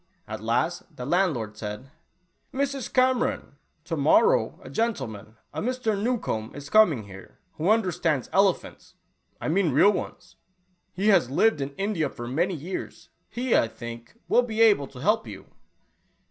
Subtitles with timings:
[0.27, 1.91] At last the landlord said,"
[2.55, 2.91] Mrs.
[2.91, 5.95] Cameron, to morrow a gentleman, a Mr.
[5.95, 8.95] Newcombe, is coming here, who understands elephants—
[9.39, 10.37] I mean real ones.
[10.91, 13.09] He has lived in India for many years.
[13.29, 15.45] He, I think, will be able to* help you."